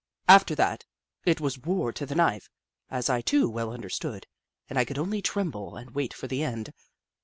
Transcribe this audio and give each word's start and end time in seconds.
After 0.27 0.55
that, 0.55 0.83
it 1.25 1.39
was 1.39 1.59
war 1.59 1.93
to 1.93 2.07
the 2.07 2.15
knife, 2.15 2.49
as 2.89 3.07
I 3.07 3.21
too 3.21 3.47
well 3.47 3.71
understood, 3.71 4.25
and 4.67 4.79
I 4.79 4.83
could 4.83 4.97
only 4.97 5.21
tremble 5.21 5.75
and 5.75 5.91
wait 5.91 6.11
for 6.11 6.25
the 6.25 6.41
end. 6.43 6.73